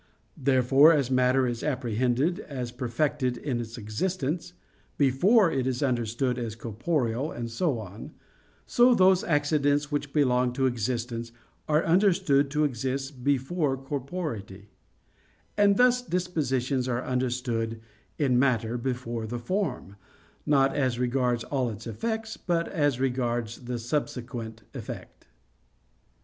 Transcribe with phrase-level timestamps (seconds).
[0.43, 4.53] Therefore as matter is apprehended as perfected in its existence,
[4.97, 8.09] before it is understood as corporeal, and so on;
[8.65, 11.31] so those accidents which belong to existence
[11.67, 14.69] are understood to exist before corporeity;
[15.55, 17.79] and thus dispositions are understood
[18.17, 19.97] in matter before the form,
[20.47, 25.27] not as regards all its effects, but as regards the subsequent effect.